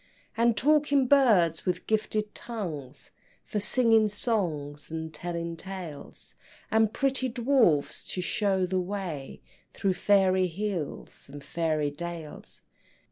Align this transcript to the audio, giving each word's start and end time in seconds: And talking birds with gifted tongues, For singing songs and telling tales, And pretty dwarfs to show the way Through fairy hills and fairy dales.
And 0.35 0.57
talking 0.57 1.05
birds 1.05 1.63
with 1.63 1.85
gifted 1.85 2.33
tongues, 2.33 3.11
For 3.45 3.59
singing 3.59 4.09
songs 4.09 4.89
and 4.91 5.13
telling 5.13 5.55
tales, 5.55 6.33
And 6.71 6.91
pretty 6.91 7.29
dwarfs 7.29 8.03
to 8.15 8.19
show 8.21 8.65
the 8.65 8.79
way 8.81 9.41
Through 9.75 9.93
fairy 9.93 10.47
hills 10.47 11.29
and 11.31 11.43
fairy 11.43 11.91
dales. 11.91 12.63